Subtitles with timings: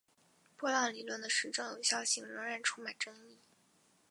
[0.57, 3.37] 波浪理论的实证有效性仍然充满争议。